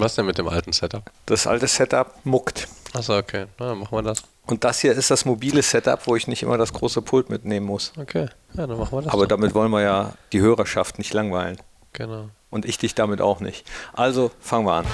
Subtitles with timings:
[0.00, 1.10] Was denn mit dem alten Setup?
[1.26, 2.66] Das alte Setup muckt.
[2.94, 3.46] Achso, okay.
[3.58, 4.22] Na, dann machen wir das.
[4.46, 7.66] Und das hier ist das mobile Setup, wo ich nicht immer das große Pult mitnehmen
[7.66, 7.92] muss.
[7.98, 8.28] Okay.
[8.54, 9.12] Ja, dann machen wir das.
[9.12, 9.36] Aber doch.
[9.36, 11.58] damit wollen wir ja die Hörerschaft nicht langweilen.
[11.92, 12.30] Genau.
[12.50, 13.66] Und ich dich damit auch nicht.
[13.92, 14.86] Also fangen wir an.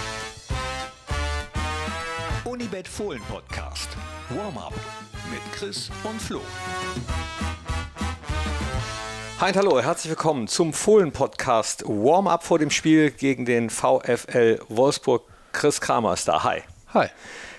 [2.44, 3.88] Unibet Fohlen Podcast.
[4.30, 4.74] Warm-up
[5.30, 6.40] mit Chris und Flo.
[9.38, 15.24] Hi und hallo, herzlich willkommen zum Fohlen-Podcast Warm-up vor dem Spiel gegen den VfL Wolfsburg.
[15.52, 16.42] Chris Kramer ist da.
[16.42, 16.62] Hi.
[16.94, 17.08] Hi.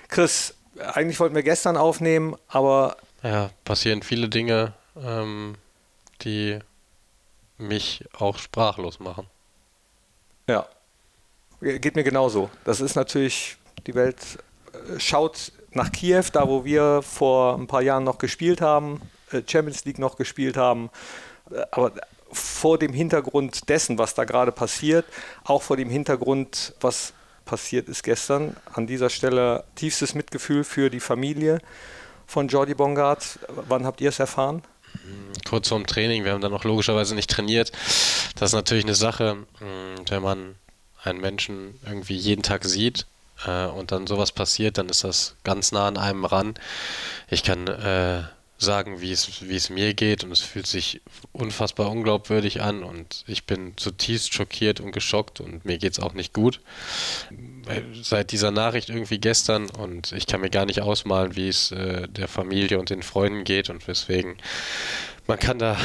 [0.08, 0.54] Chris,
[0.94, 5.54] eigentlich wollten wir gestern aufnehmen, aber Ja, passieren viele Dinge, ähm,
[6.22, 6.58] die
[7.58, 9.26] mich auch sprachlos machen.
[10.48, 10.66] ja,
[11.60, 12.50] geht mir genauso.
[12.64, 14.16] Das ist natürlich, die Welt
[14.72, 19.00] äh, schaut nach Kiew, da wo wir vor ein paar Jahren noch gespielt haben,
[19.30, 20.90] äh, Champions League noch gespielt haben.
[21.70, 21.92] Aber
[22.30, 25.06] vor dem Hintergrund dessen, was da gerade passiert,
[25.44, 27.12] auch vor dem Hintergrund, was
[27.44, 31.60] passiert ist gestern, an dieser Stelle tiefstes Mitgefühl für die Familie
[32.26, 33.38] von Jordi Bongard.
[33.48, 34.62] Wann habt ihr es erfahren?
[35.48, 37.72] kurz vorm Training, wir haben dann auch logischerweise nicht trainiert.
[38.36, 40.54] Das ist natürlich eine Sache, mh, wenn man
[41.02, 43.06] einen Menschen irgendwie jeden Tag sieht
[43.46, 46.54] äh, und dann sowas passiert, dann ist das ganz nah an einem ran.
[47.28, 48.22] Ich kann äh,
[48.58, 51.00] sagen, wie es, wie es mir geht und es fühlt sich
[51.32, 56.12] unfassbar unglaubwürdig an und ich bin zutiefst schockiert und geschockt und mir geht es auch
[56.12, 56.60] nicht gut.
[58.02, 62.08] Seit dieser Nachricht irgendwie gestern und ich kann mir gar nicht ausmalen, wie es äh,
[62.08, 64.36] der Familie und den Freunden geht und weswegen
[65.28, 65.76] man kann da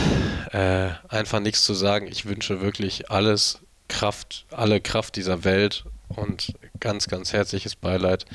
[0.52, 2.08] äh, einfach nichts zu sagen.
[2.08, 8.26] Ich wünsche wirklich alles Kraft, alle Kraft dieser Welt und ganz, ganz herzliches Beileid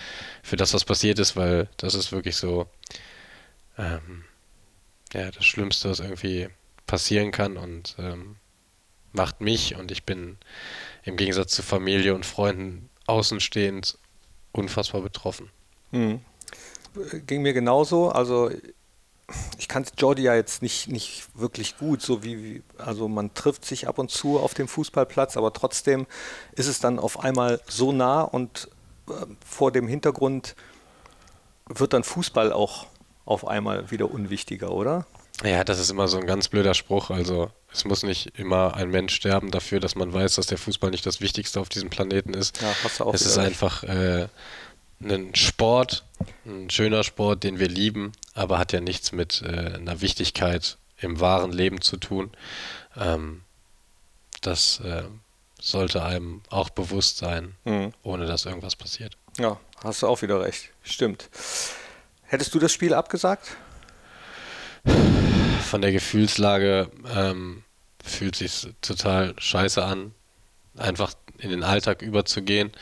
[0.43, 2.67] für das, was passiert ist, weil das ist wirklich so
[3.79, 4.25] ähm,
[5.13, 6.49] ja, das Schlimmste, was irgendwie
[6.87, 8.37] passieren kann und ähm,
[9.13, 10.37] macht mich und ich bin
[11.05, 13.99] im Gegensatz zu Familie und Freunden außenstehend
[14.53, 15.51] unfassbar betroffen.
[15.93, 16.21] Mhm.
[17.27, 18.11] Ging mir genauso.
[18.11, 18.51] Also
[19.59, 23.87] ich kannte Jordi ja jetzt nicht, nicht wirklich gut, so wie, also man trifft sich
[23.87, 26.07] ab und zu auf dem Fußballplatz, aber trotzdem
[26.53, 28.69] ist es dann auf einmal so nah und
[29.09, 29.13] äh,
[29.45, 30.57] vor dem Hintergrund
[31.67, 32.87] wird dann Fußball auch
[33.29, 35.07] auf einmal wieder unwichtiger, oder?
[35.45, 37.11] Ja, das ist immer so ein ganz blöder Spruch.
[37.11, 40.91] Also es muss nicht immer ein Mensch sterben dafür, dass man weiß, dass der Fußball
[40.91, 42.61] nicht das Wichtigste auf diesem Planeten ist.
[42.61, 44.29] Ja, hast du auch es ist einfach äh,
[45.01, 46.05] ein Sport,
[46.47, 51.21] ein schöner Sport, den wir lieben, aber hat ja nichts mit äh, einer Wichtigkeit im
[51.21, 52.31] wahren Leben zu tun.
[52.97, 53.43] Ähm,
[54.41, 55.05] das äh,
[55.61, 57.93] sollte einem auch bewusst sein, Mhm.
[58.03, 59.17] ohne dass irgendwas passiert.
[59.39, 60.71] Ja, hast du auch wieder recht.
[60.83, 61.29] Stimmt.
[62.29, 63.57] Hättest du das Spiel abgesagt?
[65.69, 67.63] von der Gefühlslage ähm,
[68.03, 70.13] fühlt sich total scheiße an,
[70.77, 72.73] einfach in den Alltag überzugehen.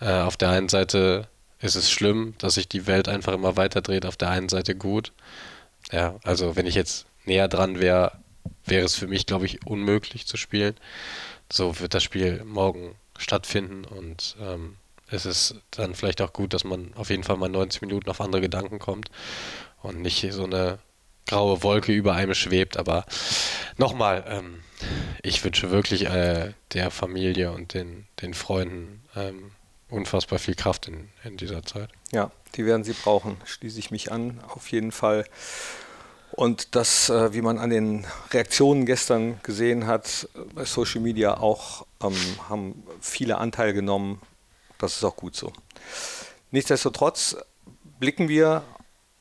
[0.00, 1.28] Äh, auf der einen Seite
[1.60, 4.74] ist es schlimm, dass sich die Welt einfach immer weiter dreht, auf der einen Seite
[4.74, 5.12] gut.
[5.92, 8.12] Ja, also wenn ich jetzt näher dran wäre,
[8.64, 10.74] wäre es für mich, glaube ich, unmöglich zu spielen.
[11.52, 14.76] So wird das Spiel morgen stattfinden und ähm,
[15.10, 18.20] es ist dann vielleicht auch gut, dass man auf jeden Fall mal 90 Minuten auf
[18.20, 19.10] andere Gedanken kommt
[19.82, 20.78] und nicht so eine
[21.26, 22.76] graue Wolke über einem schwebt.
[22.76, 23.04] Aber
[23.76, 24.60] nochmal, ähm,
[25.22, 29.52] ich wünsche wirklich äh, der Familie und den, den Freunden ähm,
[29.88, 31.90] unfassbar viel Kraft in, in dieser Zeit.
[32.12, 35.24] Ja, die werden sie brauchen, schließe ich mich an, auf jeden Fall.
[36.32, 41.86] Und das, äh, wie man an den Reaktionen gestern gesehen hat, bei Social Media auch,
[42.02, 42.16] ähm,
[42.48, 44.20] haben viele Anteil genommen.
[44.80, 45.52] Das ist auch gut so.
[46.50, 47.36] Nichtsdestotrotz
[48.00, 48.62] blicken wir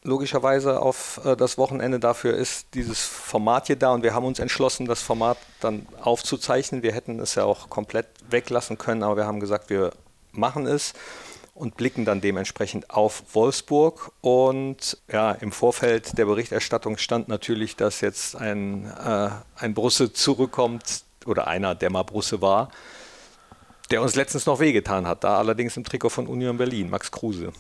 [0.03, 1.99] logischerweise auf äh, das Wochenende.
[1.99, 6.81] Dafür ist dieses Format hier da und wir haben uns entschlossen, das Format dann aufzuzeichnen.
[6.81, 9.91] Wir hätten es ja auch komplett weglassen können, aber wir haben gesagt, wir
[10.31, 10.93] machen es
[11.53, 14.11] und blicken dann dementsprechend auf Wolfsburg.
[14.21, 21.03] Und ja, im Vorfeld der Berichterstattung stand natürlich, dass jetzt ein, äh, ein Brusse zurückkommt
[21.25, 22.71] oder einer, der mal Brusse war,
[23.91, 27.51] der uns letztens noch wehgetan hat, da allerdings im Trikot von Union Berlin, Max Kruse.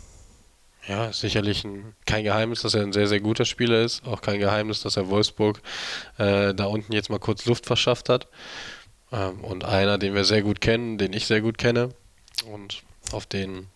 [0.87, 4.05] Ja, sicherlich ein, kein Geheimnis, dass er ein sehr, sehr guter Spieler ist.
[4.05, 5.61] Auch kein Geheimnis, dass er Wolfsburg
[6.17, 8.27] äh, da unten jetzt mal kurz Luft verschafft hat.
[9.11, 11.89] Ähm, und einer, den wir sehr gut kennen, den ich sehr gut kenne.
[12.51, 13.67] Und auf den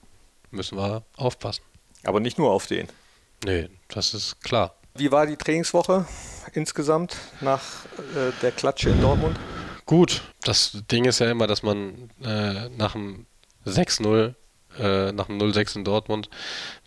[0.49, 1.63] müssen wir aufpassen.
[2.03, 2.87] Aber nicht nur auf den.
[3.43, 4.75] Nee, das ist klar.
[4.95, 6.05] Wie war die Trainingswoche
[6.53, 7.85] insgesamt nach
[8.15, 9.37] äh, der Klatsche in Dortmund?
[9.85, 13.25] Gut, das Ding ist ja immer, dass man äh, nach dem
[13.65, 14.33] 6-0,
[14.79, 16.29] äh, nach dem 0-6 in Dortmund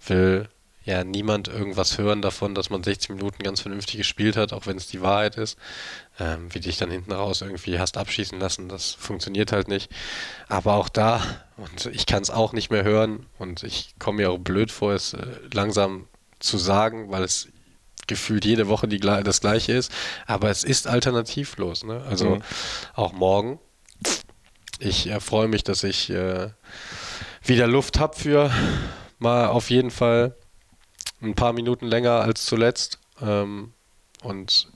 [0.06, 0.48] will
[0.86, 4.76] ja niemand irgendwas hören davon, dass man 60 Minuten ganz vernünftig gespielt hat, auch wenn
[4.76, 5.58] es die Wahrheit ist.
[6.18, 9.90] Ähm, wie dich dann hinten raus irgendwie hast abschießen lassen, das funktioniert halt nicht.
[10.48, 11.22] Aber auch da,
[11.56, 14.92] und ich kann es auch nicht mehr hören und ich komme mir auch blöd vor,
[14.92, 16.06] es äh, langsam
[16.38, 17.48] zu sagen, weil es
[18.06, 19.92] gefühlt jede Woche die, das gleiche ist.
[20.26, 21.84] Aber es ist alternativlos.
[21.84, 22.02] Ne?
[22.08, 22.42] Also mhm.
[22.94, 23.58] auch morgen.
[24.78, 26.50] Ich äh, freue mich, dass ich äh,
[27.42, 28.50] wieder Luft habe für
[29.18, 30.36] mal auf jeden Fall
[31.22, 32.98] ein paar Minuten länger als zuletzt.
[33.20, 33.72] Ähm,
[34.22, 34.68] und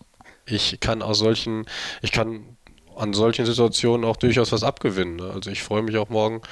[0.47, 1.67] ich kann aus solchen,
[2.03, 2.56] ich kann
[2.97, 5.17] an solchen Situationen auch durchaus was abgewinnen.
[5.17, 5.31] Ne?
[5.35, 6.43] Also ich freue mich auch morgen,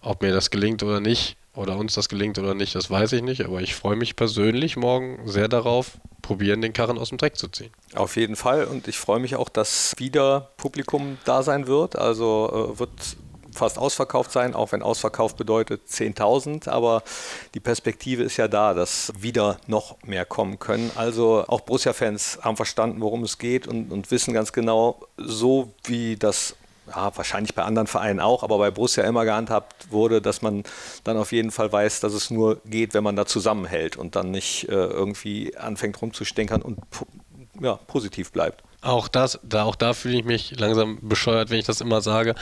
[0.00, 3.22] ob mir das gelingt oder nicht, oder uns das gelingt oder nicht, das weiß ich
[3.22, 7.36] nicht, aber ich freue mich persönlich morgen sehr darauf, probieren, den Karren aus dem Dreck
[7.36, 7.70] zu ziehen.
[7.94, 11.96] Auf jeden Fall und ich freue mich auch, dass wieder Publikum da sein wird.
[11.96, 12.90] Also äh, wird
[13.54, 16.68] fast ausverkauft sein, auch wenn ausverkauft bedeutet 10.000.
[16.68, 17.02] Aber
[17.54, 20.90] die Perspektive ist ja da, dass wieder noch mehr kommen können.
[20.96, 26.16] Also auch Borussia-Fans haben verstanden, worum es geht und, und wissen ganz genau, so wie
[26.16, 26.56] das
[26.88, 30.64] ja, wahrscheinlich bei anderen Vereinen auch, aber bei Borussia immer gehandhabt wurde, dass man
[31.04, 34.30] dann auf jeden Fall weiß, dass es nur geht, wenn man da zusammenhält und dann
[34.30, 36.80] nicht äh, irgendwie anfängt rumzustänkern und
[37.60, 38.62] ja, positiv bleibt.
[38.82, 42.34] Auch das, da, auch da fühle ich mich langsam bescheuert, wenn ich das immer sage.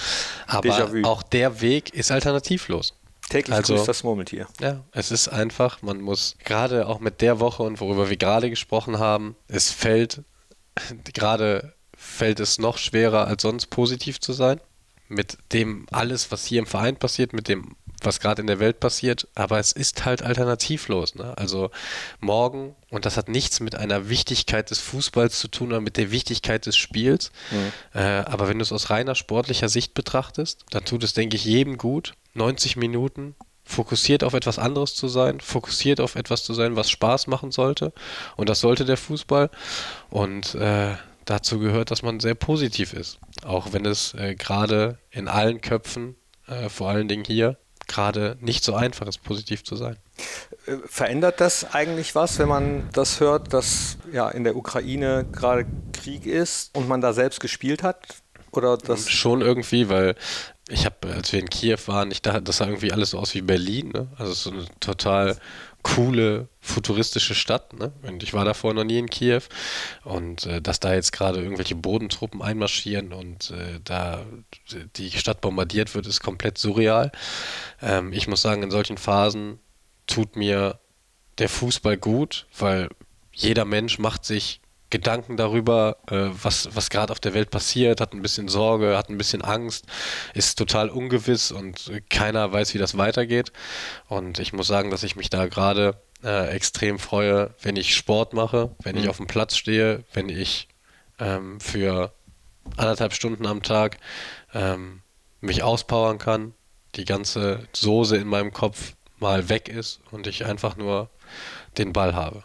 [0.46, 2.94] Aber auch der Weg ist alternativlos.
[3.28, 4.46] Täglich also, grüßt das Murmeltier.
[4.60, 8.50] Ja, es ist einfach, man muss gerade auch mit der Woche und worüber wir gerade
[8.50, 10.22] gesprochen haben, es fällt
[11.14, 14.60] gerade fällt es noch schwerer als sonst positiv zu sein.
[15.08, 18.81] Mit dem alles, was hier im Verein passiert, mit dem was gerade in der Welt
[18.81, 21.14] passiert, aber es ist halt alternativlos.
[21.14, 21.38] Ne?
[21.38, 21.70] Also
[22.19, 26.10] morgen, und das hat nichts mit einer Wichtigkeit des Fußballs zu tun oder mit der
[26.10, 27.72] Wichtigkeit des Spiels, mhm.
[27.94, 31.44] äh, aber wenn du es aus reiner sportlicher Sicht betrachtest, dann tut es, denke ich,
[31.44, 36.75] jedem gut, 90 Minuten fokussiert auf etwas anderes zu sein, fokussiert auf etwas zu sein,
[36.75, 37.93] was Spaß machen sollte.
[38.37, 39.50] Und das sollte der Fußball.
[40.10, 43.19] Und äh, dazu gehört, dass man sehr positiv ist.
[43.44, 46.16] Auch wenn es äh, gerade in allen Köpfen,
[46.46, 47.58] äh, vor allen Dingen hier,
[47.88, 49.96] gerade nicht so einfach ist, positiv zu sein.
[50.66, 55.66] Äh, verändert das eigentlich was, wenn man das hört, dass ja in der Ukraine gerade
[55.92, 57.98] Krieg ist und man da selbst gespielt hat?
[58.52, 60.14] Oder das Schon irgendwie, weil
[60.68, 63.34] ich habe, als wir in Kiew waren, ich dachte, das sah irgendwie alles so aus
[63.34, 64.08] wie Berlin, ne?
[64.16, 65.36] Also so eine total
[65.82, 67.73] coole, futuristische Stadt.
[67.73, 67.93] Ne?
[68.02, 69.43] Und ich war davor noch nie in Kiew.
[70.05, 74.25] Und äh, dass da jetzt gerade irgendwelche Bodentruppen einmarschieren und äh, da
[74.96, 77.12] die Stadt bombardiert wird, ist komplett surreal.
[77.81, 79.58] Ähm, ich muss sagen, in solchen Phasen
[80.06, 80.79] tut mir
[81.38, 82.88] der Fußball gut, weil
[83.32, 84.62] jeder Mensch macht sich
[84.92, 89.08] Gedanken darüber, äh, was, was gerade auf der Welt passiert, hat ein bisschen Sorge, hat
[89.08, 89.86] ein bisschen Angst,
[90.34, 93.52] ist total ungewiss und keiner weiß, wie das weitergeht.
[94.08, 98.34] Und ich muss sagen, dass ich mich da gerade äh, extrem freue, wenn ich Sport
[98.34, 99.02] mache, wenn mhm.
[99.02, 100.68] ich auf dem Platz stehe, wenn ich
[101.18, 102.12] ähm, für
[102.76, 103.96] anderthalb Stunden am Tag
[104.52, 105.00] ähm,
[105.40, 106.52] mich auspowern kann,
[106.96, 111.08] die ganze Soße in meinem Kopf mal weg ist und ich einfach nur
[111.78, 112.44] den Ball habe.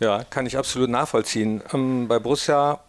[0.00, 1.62] Ja, kann ich absolut nachvollziehen.
[1.72, 2.80] Ähm, bei Borussia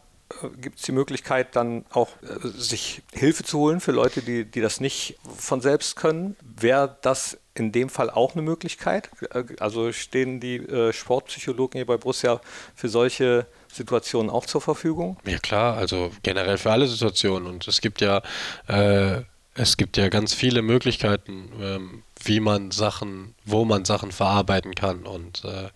[0.42, 4.46] äh, gibt es die Möglichkeit, dann auch äh, sich Hilfe zu holen für Leute, die,
[4.46, 6.36] die das nicht von selbst können.
[6.42, 9.10] Wäre das in dem Fall auch eine Möglichkeit?
[9.32, 12.42] Äh, also stehen die äh, Sportpsychologen hier bei Borussia
[12.76, 15.18] für solche Situationen auch zur Verfügung?
[15.26, 17.48] Ja klar, also generell für alle Situationen.
[17.48, 18.22] Und es gibt ja,
[18.68, 19.22] äh,
[19.56, 25.04] es gibt ja ganz viele Möglichkeiten, ähm, wie man Sachen, wo man Sachen verarbeiten kann
[25.04, 25.70] und äh,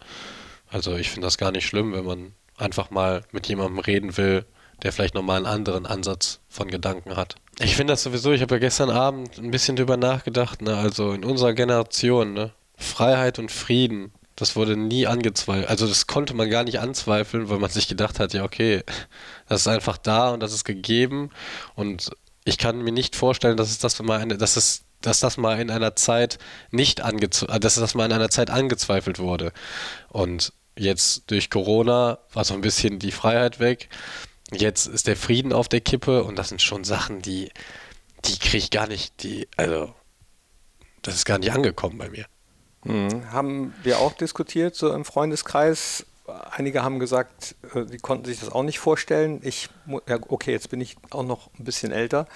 [0.73, 4.43] also ich finde das gar nicht schlimm, wenn man einfach mal mit jemandem reden will,
[4.81, 7.35] der vielleicht nochmal einen anderen Ansatz von Gedanken hat.
[7.59, 10.75] Ich finde das sowieso, ich habe ja gestern Abend ein bisschen drüber nachgedacht, ne?
[10.75, 12.51] also in unserer Generation, ne?
[12.75, 15.69] Freiheit und Frieden, das wurde nie angezweifelt.
[15.69, 18.81] Also das konnte man gar nicht anzweifeln, weil man sich gedacht hat, ja okay,
[19.47, 21.29] das ist einfach da und das ist gegeben
[21.75, 22.09] und
[22.45, 25.59] ich kann mir nicht vorstellen, dass es das mal eine, dass es dass das mal
[25.59, 26.39] in einer Zeit
[26.71, 29.51] nicht angezweifelt, dass das mal in einer Zeit angezweifelt wurde.
[30.09, 33.89] Und Jetzt durch Corona war so ein bisschen die Freiheit weg.
[34.51, 37.51] Jetzt ist der Frieden auf der Kippe und das sind schon Sachen, die,
[38.25, 39.93] die kriege ich gar nicht, die, also,
[41.01, 42.25] das ist gar nicht angekommen bei mir.
[42.83, 43.31] Hm.
[43.31, 46.05] Haben wir auch diskutiert, so im Freundeskreis.
[46.51, 49.41] Einige haben gesagt, äh, die konnten sich das auch nicht vorstellen.
[49.43, 49.69] Ich,
[50.07, 52.27] ja, okay, jetzt bin ich auch noch ein bisschen älter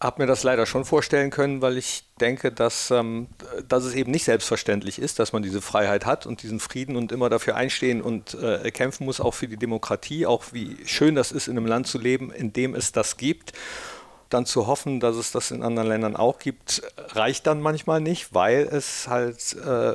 [0.00, 3.28] habe mir das leider schon vorstellen können, weil ich denke, dass, ähm,
[3.66, 7.12] dass es eben nicht selbstverständlich ist, dass man diese Freiheit hat und diesen Frieden und
[7.12, 11.32] immer dafür einstehen und äh, kämpfen muss, auch für die Demokratie, auch wie schön das
[11.32, 13.52] ist, in einem Land zu leben, in dem es das gibt.
[14.28, 18.34] Dann zu hoffen, dass es das in anderen Ländern auch gibt, reicht dann manchmal nicht,
[18.34, 19.94] weil es halt äh,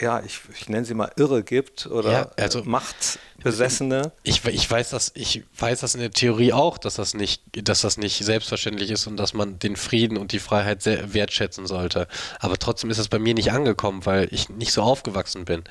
[0.00, 4.12] ja, ich, ich nenne sie mal Irre gibt oder Ja, also- Machtbesessene.
[4.22, 7.80] Ich, ich weiß das, ich weiß das in der Theorie auch, dass das nicht, dass
[7.82, 12.08] das nicht selbstverständlich ist und dass man den Frieden und die Freiheit sehr wertschätzen sollte.
[12.40, 15.64] Aber trotzdem ist es bei mir nicht angekommen, weil ich nicht so aufgewachsen bin.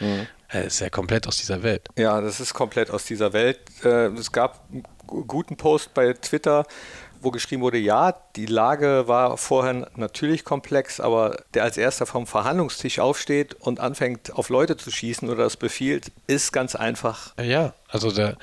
[0.48, 1.88] Er ist ja komplett aus dieser Welt.
[1.98, 3.60] Ja, das ist komplett aus dieser Welt.
[3.84, 6.66] Äh, Es gab einen gu- guten Post bei Twitter,
[7.22, 12.28] wo geschrieben wurde, ja, die Lage war vorher natürlich komplex, aber der als erster vom
[12.28, 17.34] Verhandlungstisch aufsteht und anfängt auf Leute zu schießen oder das befiehlt, ist ganz einfach.
[17.38, 18.36] Ja, also da,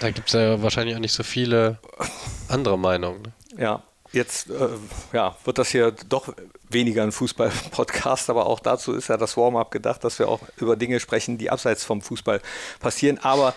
[0.00, 1.78] da gibt es ja wahrscheinlich auch nicht so viele
[2.48, 3.22] andere Meinungen.
[3.22, 3.32] ne?
[3.56, 3.82] Ja,
[4.12, 4.68] jetzt äh,
[5.12, 6.34] ja, wird das hier doch
[6.68, 10.76] weniger ein Fußball-Podcast, aber auch dazu ist ja das Warm-up gedacht, dass wir auch über
[10.76, 12.40] Dinge sprechen, die abseits vom Fußball
[12.80, 13.54] passieren, aber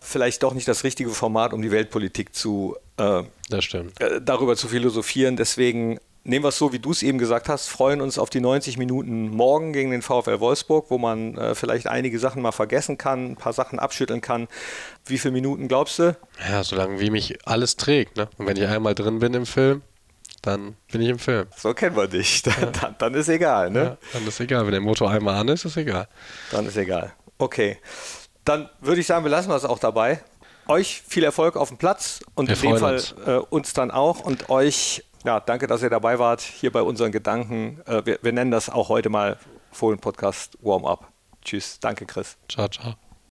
[0.00, 4.00] vielleicht doch nicht das richtige Format, um die Weltpolitik zu äh, Das stimmt.
[4.00, 5.36] äh, darüber zu philosophieren.
[5.36, 8.40] Deswegen nehmen wir es so, wie du es eben gesagt hast, freuen uns auf die
[8.40, 12.98] 90 Minuten morgen gegen den VfL Wolfsburg, wo man äh, vielleicht einige Sachen mal vergessen
[12.98, 14.48] kann, ein paar Sachen abschütteln kann.
[15.06, 16.16] Wie viele Minuten glaubst du?
[16.50, 18.28] Ja, solange wie mich alles trägt, ne?
[18.36, 19.82] Und wenn ich einmal drin bin im Film,
[20.42, 21.46] dann bin ich im Film.
[21.56, 22.42] So kennen wir dich.
[22.42, 23.82] Dann, dann, dann ist egal, ne?
[23.82, 24.64] Ja, dann ist egal.
[24.66, 26.08] Wenn der Motor einmal an ist, ist egal.
[26.52, 27.12] Dann ist egal.
[27.38, 27.78] Okay.
[28.44, 30.20] Dann würde ich sagen, wir lassen wir es auch dabei.
[30.68, 33.14] Euch viel Erfolg auf dem Platz und Wir in dem Fall uns.
[33.26, 37.10] äh, uns dann auch und euch, ja, danke, dass ihr dabei wart hier bei unseren
[37.10, 37.80] Gedanken.
[37.86, 39.38] Äh, wir, wir nennen das auch heute mal
[39.72, 41.08] Fohlen Podcast Warm-up.
[41.44, 41.80] Tschüss.
[41.80, 42.36] Danke, Chris.
[42.48, 43.07] Ciao, ciao.